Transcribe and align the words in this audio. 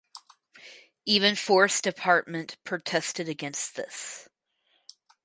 Even 1.05 1.35
forest 1.35 1.83
department 1.83 2.57
protested 2.63 3.29
against 3.29 3.75
this. 3.75 4.27